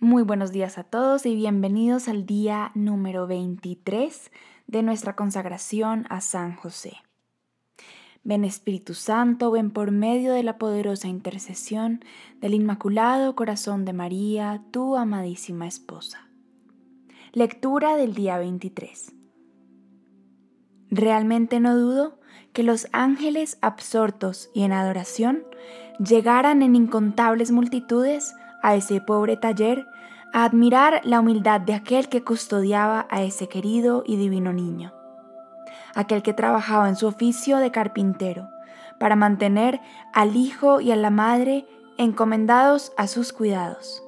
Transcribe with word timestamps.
Muy 0.00 0.22
buenos 0.22 0.52
días 0.52 0.78
a 0.78 0.84
todos 0.84 1.26
y 1.26 1.34
bienvenidos 1.34 2.06
al 2.06 2.24
día 2.24 2.70
número 2.76 3.26
23 3.26 4.30
de 4.68 4.84
nuestra 4.84 5.16
consagración 5.16 6.06
a 6.08 6.20
San 6.20 6.54
José. 6.54 6.98
Ven 8.22 8.44
Espíritu 8.44 8.94
Santo, 8.94 9.50
ven 9.50 9.72
por 9.72 9.90
medio 9.90 10.32
de 10.32 10.44
la 10.44 10.56
poderosa 10.56 11.08
intercesión 11.08 12.04
del 12.40 12.54
Inmaculado 12.54 13.34
Corazón 13.34 13.84
de 13.84 13.92
María, 13.92 14.62
tu 14.70 14.94
amadísima 14.94 15.66
esposa. 15.66 16.28
Lectura 17.32 17.96
del 17.96 18.14
día 18.14 18.38
23. 18.38 19.12
Realmente 20.92 21.58
no 21.58 21.76
dudo 21.76 22.20
que 22.52 22.62
los 22.62 22.86
ángeles 22.92 23.58
absortos 23.62 24.48
y 24.54 24.62
en 24.62 24.72
adoración 24.72 25.42
llegaran 25.98 26.62
en 26.62 26.76
incontables 26.76 27.50
multitudes 27.50 28.32
a 28.62 28.74
ese 28.74 29.00
pobre 29.00 29.36
taller 29.36 29.88
a 30.32 30.44
admirar 30.44 31.00
la 31.04 31.20
humildad 31.20 31.60
de 31.60 31.74
aquel 31.74 32.08
que 32.08 32.22
custodiaba 32.22 33.06
a 33.10 33.22
ese 33.22 33.48
querido 33.48 34.02
y 34.06 34.16
divino 34.16 34.52
niño, 34.52 34.92
aquel 35.94 36.22
que 36.22 36.34
trabajaba 36.34 36.88
en 36.88 36.96
su 36.96 37.06
oficio 37.06 37.58
de 37.58 37.70
carpintero, 37.70 38.48
para 38.98 39.16
mantener 39.16 39.80
al 40.12 40.36
hijo 40.36 40.80
y 40.80 40.90
a 40.90 40.96
la 40.96 41.10
madre 41.10 41.66
encomendados 41.98 42.92
a 42.96 43.06
sus 43.06 43.32
cuidados. 43.32 44.02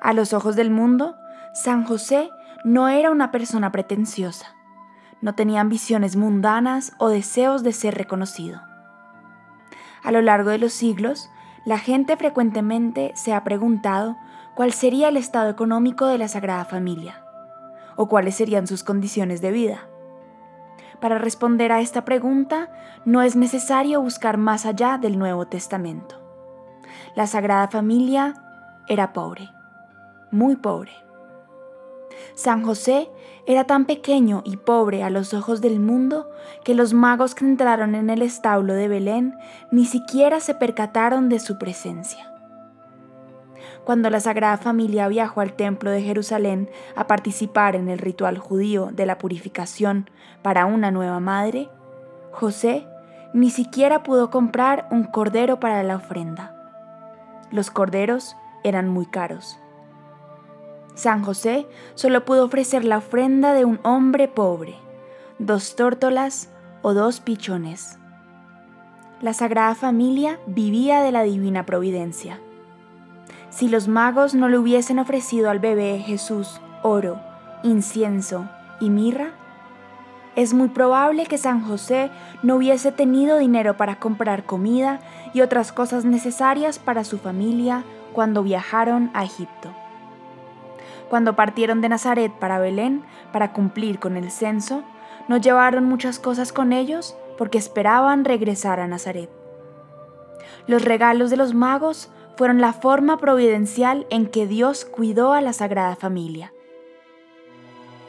A 0.00 0.12
los 0.12 0.32
ojos 0.32 0.56
del 0.56 0.70
mundo, 0.70 1.16
San 1.52 1.84
José 1.84 2.30
no 2.64 2.88
era 2.88 3.10
una 3.10 3.30
persona 3.30 3.72
pretenciosa, 3.72 4.54
no 5.20 5.34
tenía 5.34 5.60
ambiciones 5.60 6.16
mundanas 6.16 6.92
o 6.98 7.08
deseos 7.08 7.62
de 7.62 7.72
ser 7.72 7.94
reconocido. 7.94 8.60
A 10.02 10.12
lo 10.12 10.20
largo 10.20 10.50
de 10.50 10.58
los 10.58 10.72
siglos, 10.72 11.30
la 11.66 11.78
gente 11.78 12.16
frecuentemente 12.16 13.10
se 13.16 13.34
ha 13.34 13.42
preguntado 13.42 14.16
cuál 14.54 14.72
sería 14.72 15.08
el 15.08 15.16
estado 15.16 15.50
económico 15.50 16.06
de 16.06 16.16
la 16.16 16.28
Sagrada 16.28 16.64
Familia 16.64 17.24
o 17.96 18.08
cuáles 18.08 18.36
serían 18.36 18.68
sus 18.68 18.84
condiciones 18.84 19.40
de 19.40 19.50
vida. 19.50 19.88
Para 21.00 21.18
responder 21.18 21.72
a 21.72 21.80
esta 21.80 22.04
pregunta 22.04 22.70
no 23.04 23.20
es 23.20 23.34
necesario 23.34 24.00
buscar 24.00 24.38
más 24.38 24.64
allá 24.64 24.96
del 24.96 25.18
Nuevo 25.18 25.48
Testamento. 25.48 26.22
La 27.16 27.26
Sagrada 27.26 27.66
Familia 27.66 28.34
era 28.86 29.12
pobre, 29.12 29.50
muy 30.30 30.54
pobre. 30.54 30.92
San 32.34 32.62
José 32.62 33.08
era 33.46 33.64
tan 33.64 33.84
pequeño 33.84 34.42
y 34.44 34.56
pobre 34.56 35.02
a 35.02 35.10
los 35.10 35.34
ojos 35.34 35.60
del 35.60 35.80
mundo 35.80 36.28
que 36.64 36.74
los 36.74 36.92
magos 36.92 37.34
que 37.34 37.44
entraron 37.44 37.94
en 37.94 38.10
el 38.10 38.22
establo 38.22 38.74
de 38.74 38.88
Belén 38.88 39.34
ni 39.70 39.84
siquiera 39.84 40.40
se 40.40 40.54
percataron 40.54 41.28
de 41.28 41.38
su 41.38 41.58
presencia. 41.58 42.32
Cuando 43.84 44.10
la 44.10 44.18
Sagrada 44.18 44.56
Familia 44.56 45.06
viajó 45.06 45.40
al 45.40 45.52
Templo 45.52 45.90
de 45.90 46.02
Jerusalén 46.02 46.68
a 46.96 47.06
participar 47.06 47.76
en 47.76 47.88
el 47.88 47.98
ritual 47.98 48.36
judío 48.36 48.90
de 48.92 49.06
la 49.06 49.16
purificación 49.18 50.10
para 50.42 50.66
una 50.66 50.90
nueva 50.90 51.20
madre, 51.20 51.68
José 52.32 52.84
ni 53.32 53.50
siquiera 53.50 54.02
pudo 54.02 54.30
comprar 54.30 54.88
un 54.90 55.04
cordero 55.04 55.60
para 55.60 55.82
la 55.84 55.96
ofrenda. 55.96 56.52
Los 57.52 57.70
corderos 57.70 58.34
eran 58.64 58.88
muy 58.88 59.06
caros. 59.06 59.60
San 60.96 61.22
José 61.22 61.68
solo 61.94 62.24
pudo 62.24 62.46
ofrecer 62.46 62.84
la 62.84 62.96
ofrenda 62.98 63.52
de 63.52 63.66
un 63.66 63.78
hombre 63.82 64.28
pobre, 64.28 64.76
dos 65.38 65.76
tórtolas 65.76 66.48
o 66.80 66.94
dos 66.94 67.20
pichones. 67.20 67.98
La 69.20 69.34
Sagrada 69.34 69.74
Familia 69.74 70.40
vivía 70.46 71.02
de 71.02 71.12
la 71.12 71.22
divina 71.22 71.66
providencia. 71.66 72.40
Si 73.50 73.68
los 73.68 73.88
magos 73.88 74.34
no 74.34 74.48
le 74.48 74.56
hubiesen 74.56 74.98
ofrecido 74.98 75.50
al 75.50 75.58
bebé 75.58 75.98
Jesús 75.98 76.60
oro, 76.82 77.20
incienso 77.62 78.48
y 78.80 78.88
mirra, 78.88 79.32
es 80.34 80.54
muy 80.54 80.68
probable 80.68 81.26
que 81.26 81.36
San 81.36 81.62
José 81.62 82.10
no 82.42 82.56
hubiese 82.56 82.90
tenido 82.90 83.36
dinero 83.36 83.76
para 83.76 83.98
comprar 83.98 84.44
comida 84.44 85.00
y 85.34 85.42
otras 85.42 85.72
cosas 85.72 86.06
necesarias 86.06 86.78
para 86.78 87.04
su 87.04 87.18
familia 87.18 87.84
cuando 88.14 88.42
viajaron 88.42 89.10
a 89.12 89.24
Egipto. 89.24 89.74
Cuando 91.08 91.36
partieron 91.36 91.80
de 91.80 91.88
Nazaret 91.88 92.32
para 92.32 92.58
Belén 92.58 93.04
para 93.32 93.52
cumplir 93.52 93.98
con 93.98 94.16
el 94.16 94.30
censo, 94.30 94.82
no 95.28 95.36
llevaron 95.36 95.84
muchas 95.84 96.18
cosas 96.18 96.52
con 96.52 96.72
ellos 96.72 97.16
porque 97.38 97.58
esperaban 97.58 98.24
regresar 98.24 98.80
a 98.80 98.86
Nazaret. 98.86 99.30
Los 100.66 100.84
regalos 100.84 101.30
de 101.30 101.36
los 101.36 101.54
magos 101.54 102.10
fueron 102.36 102.60
la 102.60 102.72
forma 102.72 103.18
providencial 103.18 104.06
en 104.10 104.26
que 104.26 104.46
Dios 104.46 104.84
cuidó 104.84 105.32
a 105.32 105.40
la 105.40 105.52
Sagrada 105.52 105.96
Familia. 105.96 106.52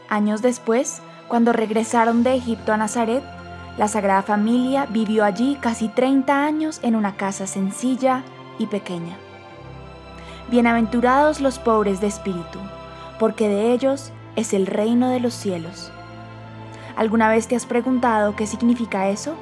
Años 0.10 0.42
después, 0.42 1.02
cuando 1.28 1.54
regresaron 1.54 2.24
de 2.24 2.36
Egipto 2.36 2.74
a 2.74 2.78
Nazaret, 2.78 3.24
la 3.78 3.88
Sagrada 3.88 4.24
Familia 4.24 4.88
vivió 4.90 5.24
allí 5.24 5.58
casi 5.62 5.88
30 5.88 6.44
años 6.44 6.80
en 6.82 6.96
una 6.96 7.16
casa 7.16 7.46
sencilla 7.46 8.24
y 8.58 8.66
pequeña. 8.66 9.18
Bienaventurados 10.50 11.42
los 11.42 11.60
pobres 11.60 12.02
de 12.02 12.08
espíritu, 12.08 12.60
porque 13.20 13.50
de 13.50 13.74
ellos 13.74 14.12
es 14.36 14.54
el 14.54 14.68
reino 14.68 15.10
de 15.10 15.20
los 15.20 15.34
cielos. 15.34 15.92
¿Alguna 16.96 17.30
vez 17.30 17.48
te 17.48 17.56
has 17.56 17.66
preguntado 17.66 18.36
qué 18.36 18.48
significa 18.48 19.10
eso? 19.10 19.36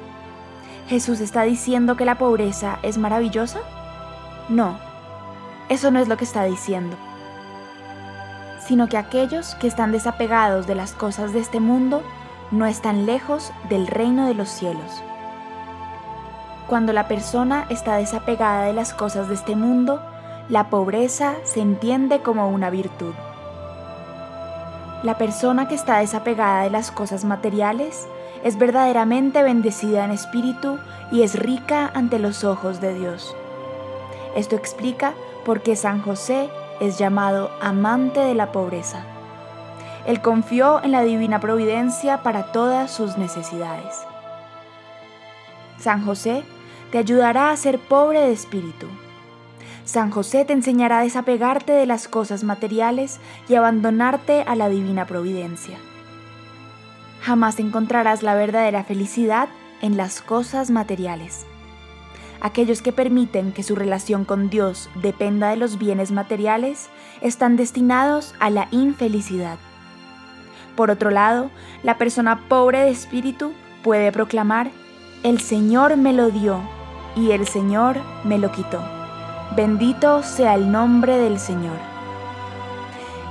¿Jesús 0.88 1.20
está 1.20 1.42
diciendo 1.42 1.96
que 1.96 2.04
la 2.04 2.16
pobreza 2.16 2.78
es 2.82 2.98
maravillosa? 2.98 3.60
No, 4.48 4.78
eso 5.68 5.90
no 5.90 5.98
es 5.98 6.06
lo 6.06 6.16
que 6.16 6.24
está 6.24 6.44
diciendo, 6.44 6.96
sino 8.66 8.88
que 8.88 8.96
aquellos 8.96 9.54
que 9.56 9.66
están 9.66 9.90
desapegados 9.90 10.66
de 10.66 10.76
las 10.76 10.92
cosas 10.92 11.32
de 11.32 11.40
este 11.40 11.58
mundo 11.58 12.02
no 12.52 12.66
están 12.66 13.06
lejos 13.06 13.52
del 13.68 13.88
reino 13.88 14.26
de 14.28 14.34
los 14.34 14.48
cielos. 14.48 15.02
Cuando 16.68 16.92
la 16.92 17.08
persona 17.08 17.66
está 17.70 17.96
desapegada 17.96 18.64
de 18.64 18.72
las 18.72 18.92
cosas 18.94 19.28
de 19.28 19.34
este 19.34 19.56
mundo, 19.56 20.00
la 20.48 20.70
pobreza 20.70 21.34
se 21.44 21.60
entiende 21.60 22.20
como 22.20 22.48
una 22.48 22.70
virtud. 22.70 23.14
La 25.02 25.18
persona 25.18 25.68
que 25.68 25.74
está 25.74 25.98
desapegada 25.98 26.62
de 26.62 26.70
las 26.70 26.90
cosas 26.90 27.24
materiales 27.24 28.08
es 28.42 28.58
verdaderamente 28.58 29.42
bendecida 29.42 30.04
en 30.04 30.10
espíritu 30.10 30.78
y 31.12 31.22
es 31.22 31.38
rica 31.38 31.90
ante 31.94 32.18
los 32.18 32.44
ojos 32.44 32.80
de 32.80 32.94
Dios. 32.94 33.36
Esto 34.34 34.56
explica 34.56 35.12
por 35.44 35.62
qué 35.62 35.76
San 35.76 36.00
José 36.00 36.48
es 36.80 36.98
llamado 36.98 37.50
amante 37.60 38.20
de 38.20 38.34
la 38.34 38.52
pobreza. 38.52 39.04
Él 40.06 40.22
confió 40.22 40.82
en 40.82 40.92
la 40.92 41.02
divina 41.02 41.40
providencia 41.40 42.22
para 42.22 42.52
todas 42.52 42.90
sus 42.90 43.18
necesidades. 43.18 44.02
San 45.78 46.04
José 46.04 46.42
te 46.90 46.98
ayudará 46.98 47.50
a 47.50 47.56
ser 47.56 47.78
pobre 47.78 48.20
de 48.20 48.32
espíritu 48.32 48.86
San 49.86 50.10
José 50.10 50.44
te 50.44 50.52
enseñará 50.52 50.98
a 50.98 51.02
desapegarte 51.04 51.72
de 51.72 51.86
las 51.86 52.08
cosas 52.08 52.42
materiales 52.42 53.20
y 53.48 53.54
abandonarte 53.54 54.42
a 54.42 54.56
la 54.56 54.68
divina 54.68 55.06
providencia. 55.06 55.78
Jamás 57.22 57.60
encontrarás 57.60 58.24
la 58.24 58.34
verdadera 58.34 58.82
felicidad 58.82 59.48
en 59.80 59.96
las 59.96 60.22
cosas 60.22 60.72
materiales. 60.72 61.46
Aquellos 62.40 62.82
que 62.82 62.92
permiten 62.92 63.52
que 63.52 63.62
su 63.62 63.76
relación 63.76 64.24
con 64.24 64.50
Dios 64.50 64.90
dependa 64.96 65.50
de 65.50 65.56
los 65.56 65.78
bienes 65.78 66.10
materiales 66.10 66.88
están 67.20 67.56
destinados 67.56 68.34
a 68.40 68.50
la 68.50 68.66
infelicidad. 68.72 69.56
Por 70.74 70.90
otro 70.90 71.10
lado, 71.10 71.48
la 71.84 71.96
persona 71.96 72.48
pobre 72.48 72.80
de 72.80 72.90
espíritu 72.90 73.52
puede 73.84 74.10
proclamar, 74.10 74.68
el 75.22 75.40
Señor 75.40 75.96
me 75.96 76.12
lo 76.12 76.30
dio 76.30 76.60
y 77.14 77.30
el 77.30 77.46
Señor 77.46 77.98
me 78.24 78.38
lo 78.38 78.50
quitó. 78.50 78.95
Bendito 79.54 80.22
sea 80.22 80.54
el 80.54 80.70
nombre 80.70 81.16
del 81.18 81.38
Señor. 81.38 81.78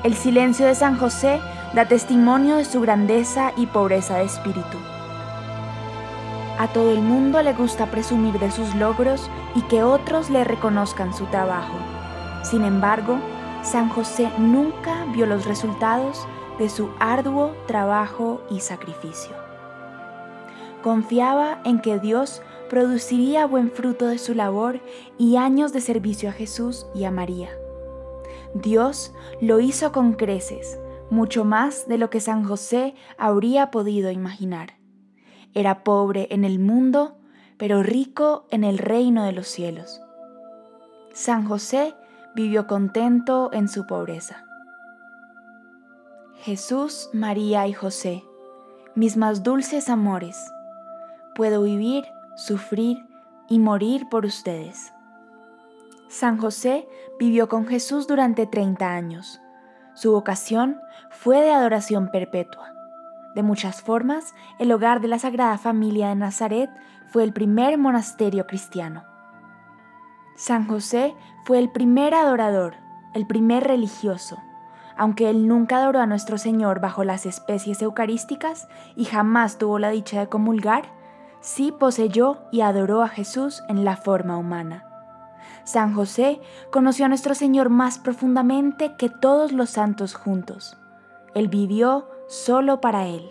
El 0.03 0.15
silencio 0.15 0.65
de 0.65 0.75
San 0.75 0.97
José 0.97 1.39
da 1.73 1.85
testimonio 1.85 2.55
de 2.55 2.65
su 2.65 2.79
grandeza 2.79 3.51
y 3.57 3.65
pobreza 3.65 4.17
de 4.17 4.23
espíritu. 4.23 4.77
A 6.57 6.67
todo 6.69 6.91
el 6.91 7.01
mundo 7.01 7.41
le 7.41 7.53
gusta 7.53 7.87
presumir 7.87 8.39
de 8.39 8.49
sus 8.49 8.73
logros 8.75 9.29
y 9.55 9.61
que 9.63 9.83
otros 9.83 10.29
le 10.29 10.45
reconozcan 10.45 11.13
su 11.13 11.25
trabajo. 11.25 11.75
Sin 12.43 12.63
embargo, 12.63 13.17
San 13.61 13.89
José 13.89 14.31
nunca 14.37 15.05
vio 15.13 15.25
los 15.25 15.45
resultados 15.45 16.25
de 16.57 16.69
su 16.69 16.89
arduo 16.99 17.53
trabajo 17.67 18.41
y 18.49 18.61
sacrificio. 18.61 19.35
Confiaba 20.81 21.59
en 21.65 21.79
que 21.79 21.99
Dios 21.99 22.41
produciría 22.69 23.45
buen 23.45 23.71
fruto 23.71 24.07
de 24.07 24.17
su 24.17 24.33
labor 24.33 24.81
y 25.17 25.37
años 25.37 25.73
de 25.73 25.81
servicio 25.81 26.29
a 26.29 26.33
Jesús 26.33 26.87
y 26.93 27.05
a 27.05 27.11
María. 27.11 27.49
Dios 28.53 29.13
lo 29.41 29.59
hizo 29.59 29.91
con 29.91 30.13
creces, 30.13 30.79
mucho 31.09 31.45
más 31.45 31.87
de 31.87 31.97
lo 31.97 32.09
que 32.09 32.19
San 32.19 32.43
José 32.43 32.95
habría 33.17 33.71
podido 33.71 34.11
imaginar. 34.11 34.75
Era 35.53 35.83
pobre 35.83 36.27
en 36.31 36.43
el 36.43 36.59
mundo, 36.59 37.17
pero 37.57 37.83
rico 37.83 38.45
en 38.49 38.63
el 38.63 38.77
reino 38.77 39.23
de 39.23 39.31
los 39.31 39.47
cielos. 39.47 40.01
San 41.13 41.47
José 41.47 41.95
vivió 42.35 42.67
contento 42.67 43.49
en 43.53 43.69
su 43.69 43.87
pobreza. 43.87 44.45
Jesús, 46.41 47.09
María 47.13 47.67
y 47.67 47.73
José, 47.73 48.23
mis 48.95 49.17
más 49.17 49.43
dulces 49.43 49.89
amores, 49.89 50.37
puedo 51.35 51.63
vivir, 51.63 52.05
sufrir 52.35 53.05
y 53.49 53.59
morir 53.59 54.07
por 54.09 54.25
ustedes. 54.25 54.93
San 56.07 56.37
José 56.37 56.87
vivió 57.19 57.49
con 57.49 57.67
Jesús 57.67 58.07
durante 58.07 58.45
30 58.47 58.87
años. 58.89 59.41
Su 59.93 60.11
vocación 60.11 60.79
fue 61.09 61.41
de 61.41 61.51
adoración 61.51 62.09
perpetua. 62.11 62.73
De 63.35 63.43
muchas 63.43 63.81
formas, 63.81 64.33
el 64.59 64.71
hogar 64.71 65.01
de 65.01 65.07
la 65.07 65.19
Sagrada 65.19 65.57
Familia 65.57 66.09
de 66.09 66.15
Nazaret 66.15 66.69
fue 67.07 67.23
el 67.23 67.33
primer 67.33 67.77
monasterio 67.77 68.47
cristiano. 68.47 69.03
San 70.35 70.67
José 70.67 71.15
fue 71.45 71.59
el 71.59 71.71
primer 71.71 72.13
adorador, 72.13 72.75
el 73.13 73.25
primer 73.25 73.63
religioso, 73.63 74.37
aunque 74.97 75.29
él 75.29 75.47
nunca 75.47 75.77
adoró 75.77 75.99
a 75.99 76.07
nuestro 76.07 76.37
Señor 76.37 76.79
bajo 76.79 77.03
las 77.03 77.25
especies 77.25 77.81
eucarísticas 77.81 78.67
y 78.95 79.05
jamás 79.05 79.57
tuvo 79.57 79.79
la 79.79 79.89
dicha 79.89 80.19
de 80.19 80.27
comulgar, 80.27 80.94
sí 81.45 81.71
poseyó 81.71 82.39
y 82.51 82.61
adoró 82.61 83.01
a 83.01 83.07
Jesús 83.07 83.63
en 83.69 83.85
la 83.85 83.97
forma 83.97 84.37
humana. 84.37 84.85
San 85.63 85.93
José 85.93 86.39
conoció 86.71 87.05
a 87.05 87.07
nuestro 87.07 87.35
Señor 87.35 87.69
más 87.69 87.97
profundamente 87.97 88.95
que 88.97 89.09
todos 89.09 89.51
los 89.51 89.69
santos 89.69 90.13
juntos. 90.13 90.77
Él 91.33 91.47
vivió 91.47 92.09
solo 92.27 92.81
para 92.81 93.07
Él. 93.07 93.29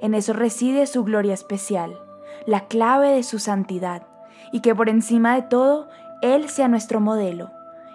En 0.00 0.14
eso 0.14 0.32
reside 0.32 0.86
su 0.86 1.04
gloria 1.04 1.34
especial, 1.34 1.98
la 2.46 2.66
clave 2.68 3.10
de 3.10 3.22
su 3.22 3.38
santidad, 3.38 4.06
y 4.52 4.60
que 4.60 4.74
por 4.74 4.88
encima 4.88 5.34
de 5.34 5.42
todo, 5.42 5.88
Él 6.22 6.48
sea 6.48 6.68
nuestro 6.68 7.00
modelo 7.00 7.50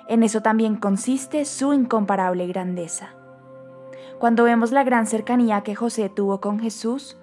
en 0.07 0.23
eso 0.23 0.41
también 0.41 0.75
consiste 0.75 1.45
su 1.45 1.73
incomparable 1.73 2.45
grandeza. 2.47 3.09
Cuando 4.19 4.43
vemos 4.43 4.71
la 4.71 4.83
gran 4.83 5.07
cercanía 5.07 5.61
que 5.61 5.75
José 5.75 6.09
tuvo 6.09 6.39
con 6.39 6.59
Jesús, 6.59 7.17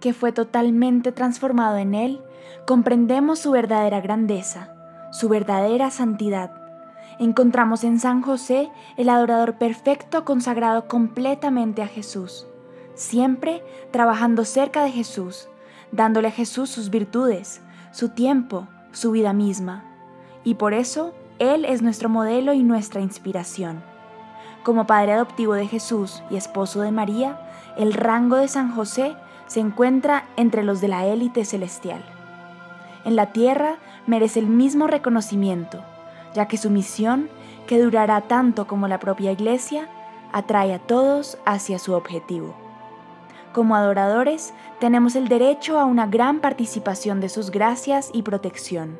que 0.00 0.12
fue 0.12 0.32
totalmente 0.32 1.12
transformado 1.12 1.76
en 1.76 1.94
él, 1.94 2.22
comprendemos 2.66 3.38
su 3.38 3.50
verdadera 3.50 4.00
grandeza, 4.00 4.74
su 5.10 5.28
verdadera 5.28 5.90
santidad. 5.90 6.52
Encontramos 7.18 7.82
en 7.82 7.98
San 7.98 8.22
José 8.22 8.70
el 8.96 9.08
adorador 9.08 9.58
perfecto 9.58 10.24
consagrado 10.24 10.86
completamente 10.86 11.82
a 11.82 11.88
Jesús, 11.88 12.46
siempre 12.94 13.62
trabajando 13.90 14.44
cerca 14.44 14.84
de 14.84 14.90
Jesús, 14.90 15.48
dándole 15.90 16.28
a 16.28 16.32
Jesús 16.32 16.70
sus 16.70 16.90
virtudes, 16.90 17.60
su 17.90 18.10
tiempo, 18.10 18.68
su 18.92 19.10
vida 19.10 19.32
misma. 19.32 19.84
Y 20.44 20.54
por 20.54 20.74
eso 20.74 21.14
él 21.38 21.64
es 21.64 21.82
nuestro 21.82 22.08
modelo 22.08 22.52
y 22.52 22.62
nuestra 22.62 23.00
inspiración. 23.00 23.82
Como 24.62 24.86
padre 24.86 25.12
adoptivo 25.12 25.54
de 25.54 25.66
Jesús 25.66 26.22
y 26.30 26.36
esposo 26.36 26.82
de 26.82 26.92
María, 26.92 27.40
el 27.76 27.94
rango 27.94 28.36
de 28.36 28.48
San 28.48 28.70
José 28.72 29.16
se 29.48 29.60
encuentra 29.60 30.28
entre 30.36 30.62
los 30.62 30.80
de 30.80 30.88
la 30.88 31.06
élite 31.06 31.44
celestial. 31.44 32.04
En 33.04 33.16
la 33.16 33.32
tierra 33.32 33.78
merece 34.06 34.38
el 34.38 34.46
mismo 34.46 34.86
reconocimiento, 34.86 35.82
ya 36.34 36.46
que 36.46 36.56
su 36.56 36.70
misión, 36.70 37.28
que 37.66 37.80
durará 37.80 38.20
tanto 38.22 38.66
como 38.66 38.86
la 38.86 39.00
propia 39.00 39.32
iglesia, 39.32 39.88
atrae 40.32 40.72
a 40.72 40.78
todos 40.78 41.38
hacia 41.44 41.80
su 41.80 41.94
objetivo. 41.94 42.54
Como 43.52 43.74
adoradores, 43.74 44.54
tenemos 44.78 45.16
el 45.16 45.26
derecho 45.26 45.78
a 45.80 45.84
una 45.84 46.06
gran 46.06 46.40
participación 46.40 47.20
de 47.20 47.28
sus 47.28 47.50
gracias 47.50 48.10
y 48.12 48.22
protección 48.22 48.98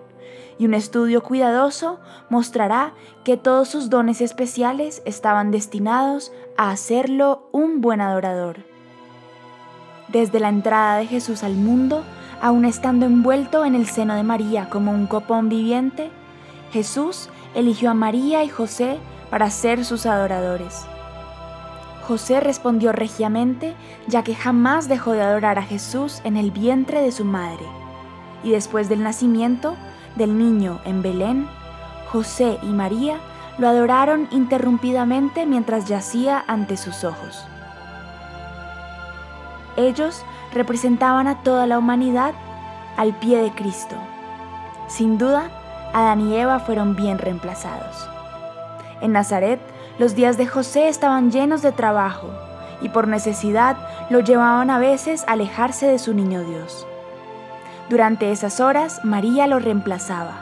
y 0.58 0.66
un 0.66 0.74
estudio 0.74 1.22
cuidadoso 1.22 2.00
mostrará 2.28 2.92
que 3.24 3.36
todos 3.36 3.68
sus 3.68 3.90
dones 3.90 4.20
especiales 4.20 5.02
estaban 5.04 5.50
destinados 5.50 6.32
a 6.56 6.70
hacerlo 6.70 7.48
un 7.52 7.80
buen 7.80 8.00
adorador. 8.00 8.64
Desde 10.08 10.40
la 10.40 10.48
entrada 10.48 10.98
de 10.98 11.06
Jesús 11.06 11.44
al 11.44 11.54
mundo, 11.54 12.02
aún 12.40 12.64
estando 12.64 13.04
envuelto 13.04 13.64
en 13.64 13.74
el 13.74 13.86
seno 13.86 14.14
de 14.14 14.22
María 14.22 14.70
como 14.70 14.92
un 14.92 15.06
copón 15.06 15.48
viviente, 15.48 16.10
Jesús 16.72 17.28
eligió 17.54 17.90
a 17.90 17.94
María 17.94 18.42
y 18.42 18.48
José 18.48 18.98
para 19.30 19.50
ser 19.50 19.84
sus 19.84 20.06
adoradores. 20.06 20.86
José 22.06 22.40
respondió 22.40 22.92
regiamente, 22.92 23.74
ya 24.06 24.22
que 24.22 24.34
jamás 24.34 24.88
dejó 24.88 25.12
de 25.12 25.20
adorar 25.20 25.58
a 25.58 25.62
Jesús 25.62 26.22
en 26.24 26.38
el 26.38 26.50
vientre 26.50 27.02
de 27.02 27.12
su 27.12 27.26
madre, 27.26 27.66
y 28.42 28.50
después 28.50 28.88
del 28.88 29.02
nacimiento 29.02 29.76
del 30.16 30.38
niño 30.38 30.80
en 30.86 31.02
Belén, 31.02 31.46
José 32.10 32.58
y 32.62 32.68
María 32.68 33.18
lo 33.58 33.68
adoraron 33.68 34.26
interrumpidamente 34.30 35.44
mientras 35.44 35.86
yacía 35.86 36.42
ante 36.46 36.78
sus 36.78 37.04
ojos. 37.04 37.44
Ellos 39.78 40.24
representaban 40.52 41.28
a 41.28 41.44
toda 41.44 41.68
la 41.68 41.78
humanidad 41.78 42.34
al 42.96 43.14
pie 43.14 43.40
de 43.40 43.52
Cristo. 43.52 43.94
Sin 44.88 45.18
duda, 45.18 45.50
Adán 45.94 46.20
y 46.20 46.34
Eva 46.36 46.58
fueron 46.58 46.96
bien 46.96 47.16
reemplazados. 47.16 48.10
En 49.00 49.12
Nazaret, 49.12 49.60
los 50.00 50.16
días 50.16 50.36
de 50.36 50.48
José 50.48 50.88
estaban 50.88 51.30
llenos 51.30 51.62
de 51.62 51.70
trabajo 51.70 52.28
y 52.80 52.88
por 52.88 53.06
necesidad 53.06 53.76
lo 54.10 54.18
llevaban 54.18 54.68
a 54.70 54.80
veces 54.80 55.22
a 55.28 55.32
alejarse 55.32 55.86
de 55.86 56.00
su 56.00 56.12
niño 56.12 56.42
Dios. 56.42 56.84
Durante 57.88 58.32
esas 58.32 58.58
horas 58.58 59.04
María 59.04 59.46
lo 59.46 59.60
reemplazaba, 59.60 60.40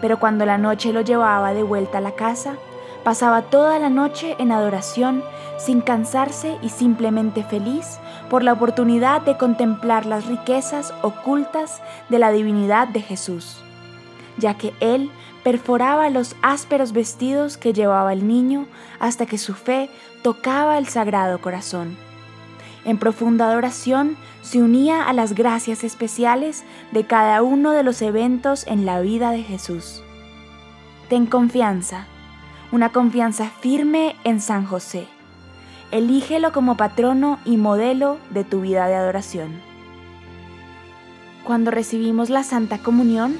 pero 0.00 0.20
cuando 0.20 0.46
la 0.46 0.56
noche 0.56 0.92
lo 0.92 1.00
llevaba 1.00 1.52
de 1.52 1.64
vuelta 1.64 1.98
a 1.98 2.00
la 2.00 2.12
casa, 2.12 2.54
pasaba 3.04 3.42
toda 3.42 3.78
la 3.78 3.90
noche 3.90 4.36
en 4.38 4.52
adoración 4.52 5.22
sin 5.58 5.80
cansarse 5.80 6.56
y 6.62 6.68
simplemente 6.68 7.44
feliz 7.44 7.98
por 8.28 8.42
la 8.42 8.52
oportunidad 8.52 9.22
de 9.22 9.36
contemplar 9.36 10.06
las 10.06 10.26
riquezas 10.26 10.92
ocultas 11.02 11.82
de 12.08 12.18
la 12.18 12.32
divinidad 12.32 12.88
de 12.88 13.00
Jesús, 13.00 13.58
ya 14.38 14.54
que 14.54 14.72
Él 14.80 15.10
perforaba 15.42 16.10
los 16.10 16.36
ásperos 16.42 16.92
vestidos 16.92 17.56
que 17.56 17.72
llevaba 17.72 18.12
el 18.12 18.26
niño 18.26 18.66
hasta 19.00 19.26
que 19.26 19.38
su 19.38 19.54
fe 19.54 19.90
tocaba 20.22 20.78
el 20.78 20.86
sagrado 20.86 21.40
corazón. 21.40 21.96
En 22.84 22.98
profunda 22.98 23.48
adoración 23.48 24.16
se 24.40 24.60
unía 24.60 25.04
a 25.04 25.12
las 25.12 25.34
gracias 25.34 25.84
especiales 25.84 26.64
de 26.90 27.04
cada 27.06 27.42
uno 27.42 27.70
de 27.72 27.84
los 27.84 28.02
eventos 28.02 28.66
en 28.66 28.86
la 28.86 29.00
vida 29.00 29.30
de 29.30 29.42
Jesús. 29.42 30.02
Ten 31.08 31.26
confianza, 31.26 32.06
una 32.72 32.90
confianza 32.90 33.50
firme 33.60 34.16
en 34.24 34.40
San 34.40 34.64
José. 34.64 35.06
Elígelo 35.90 36.52
como 36.52 36.78
patrono 36.78 37.38
y 37.44 37.58
modelo 37.58 38.16
de 38.30 38.44
tu 38.44 38.62
vida 38.62 38.86
de 38.86 38.94
adoración. 38.94 39.60
Cuando 41.44 41.70
recibimos 41.70 42.30
la 42.30 42.42
Santa 42.42 42.78
Comunión, 42.78 43.36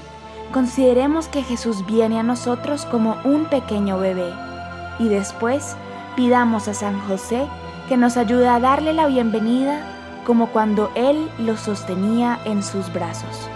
consideremos 0.52 1.28
que 1.28 1.42
Jesús 1.42 1.86
viene 1.86 2.20
a 2.20 2.22
nosotros 2.22 2.84
como 2.84 3.16
un 3.24 3.46
pequeño 3.46 3.98
bebé 3.98 4.30
y 4.98 5.08
después 5.08 5.76
pidamos 6.14 6.68
a 6.68 6.74
San 6.74 7.00
José 7.08 7.46
que 7.88 7.96
nos 7.96 8.18
ayude 8.18 8.48
a 8.48 8.60
darle 8.60 8.92
la 8.92 9.06
bienvenida 9.06 9.80
como 10.26 10.48
cuando 10.48 10.90
Él 10.94 11.30
lo 11.38 11.56
sostenía 11.56 12.38
en 12.44 12.62
sus 12.62 12.92
brazos. 12.92 13.48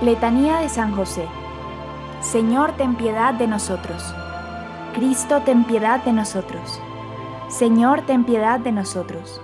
Letanía 0.00 0.58
de 0.58 0.68
San 0.68 0.94
José. 0.94 1.26
Señor, 2.30 2.72
ten 2.76 2.94
piedad 2.94 3.32
de 3.32 3.46
nosotros. 3.46 4.14
Cristo, 4.94 5.40
ten 5.46 5.64
piedad 5.64 6.04
de 6.04 6.12
nosotros. 6.12 6.78
Señor, 7.48 8.02
ten 8.02 8.24
piedad 8.24 8.60
de 8.60 8.70
nosotros. 8.70 9.40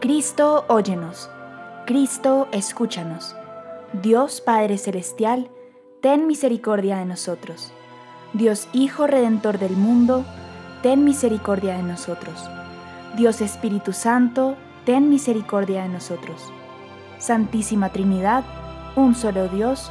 Cristo, 0.00 0.64
óyenos. 0.68 1.28
Cristo, 1.86 2.46
escúchanos. 2.52 3.34
Dios 3.94 4.40
Padre 4.40 4.78
Celestial, 4.78 5.50
ten 6.02 6.28
misericordia 6.28 6.98
de 6.98 7.04
nosotros. 7.04 7.72
Dios 8.32 8.68
Hijo 8.72 9.08
Redentor 9.08 9.58
del 9.58 9.76
mundo, 9.76 10.24
ten 10.82 11.02
misericordia 11.02 11.76
de 11.78 11.82
nosotros. 11.82 12.48
Dios 13.16 13.40
Espíritu 13.40 13.92
Santo, 13.92 14.54
ten 14.84 15.08
misericordia 15.08 15.82
de 15.82 15.88
nosotros. 15.88 16.52
Santísima 17.18 17.88
Trinidad, 17.88 18.44
un 18.94 19.16
solo 19.16 19.48
Dios, 19.48 19.90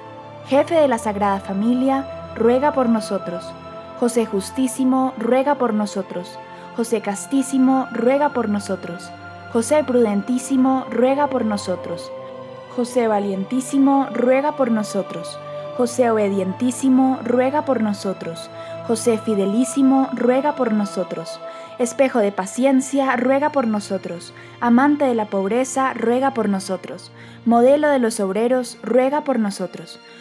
Jefe 0.47 0.75
de 0.75 0.87
la 0.87 0.97
Sagrada 0.97 1.39
Familia, 1.39 2.05
ruega 2.35 2.73
por 2.73 2.89
nosotros. 2.89 3.45
José 3.99 4.25
justísimo, 4.25 5.13
ruega 5.17 5.55
por 5.55 5.73
nosotros. 5.73 6.37
José 6.75 7.01
castísimo, 7.01 7.87
ruega 7.91 8.29
por 8.29 8.49
nosotros. 8.49 9.11
José 9.53 9.83
prudentísimo, 9.83 10.85
ruega 10.89 11.27
por 11.27 11.45
nosotros. 11.45 12.11
José 12.75 13.07
valientísimo, 13.07 14.07
ruega 14.13 14.53
por 14.53 14.71
nosotros. 14.71 15.37
José 15.77 16.09
obedientísimo, 16.09 17.19
ruega 17.23 17.65
por 17.65 17.81
nosotros. 17.81 18.49
José 18.87 19.17
fidelísimo, 19.17 20.09
ruega 20.13 20.55
por 20.55 20.73
nosotros. 20.73 21.39
Espejo 21.79 22.19
de 22.19 22.31
paciencia, 22.31 23.15
ruega 23.15 23.51
por 23.51 23.67
nosotros. 23.67 24.33
Amante 24.59 25.05
de 25.05 25.15
la 25.15 25.25
pobreza, 25.25 25.93
ruega 25.93 26.33
por 26.33 26.47
nosotros. 26.47 27.11
Modelo 27.45 27.89
de 27.89 27.99
los 27.99 28.19
obreros, 28.19 28.77
ruega 28.83 29.23
por 29.23 29.39
nosotros. 29.39 29.99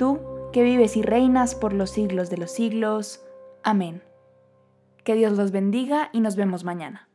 Tú, 0.00 0.18
que 0.50 0.62
vives 0.62 0.96
y 0.96 1.02
reinas 1.02 1.54
por 1.54 1.74
los 1.74 1.90
siglos 1.90 2.30
de 2.30 2.38
los 2.38 2.50
siglos. 2.52 3.22
Amén. 3.62 4.02
Que 5.04 5.14
Dios 5.14 5.36
los 5.36 5.50
bendiga 5.50 6.08
y 6.14 6.20
nos 6.20 6.36
vemos 6.36 6.64
mañana. 6.64 7.09